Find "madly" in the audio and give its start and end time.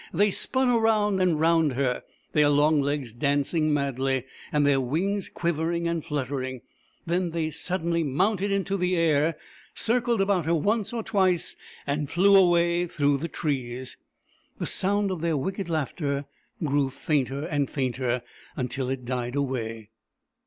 3.71-4.25